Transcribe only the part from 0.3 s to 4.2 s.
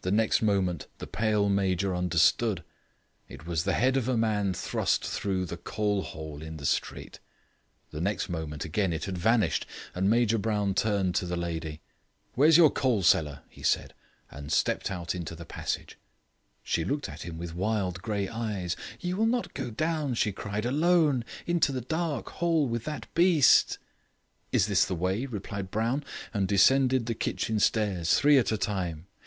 moment the pale Major understood. It was the head of a